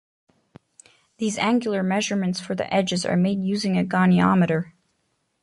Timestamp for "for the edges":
2.39-3.05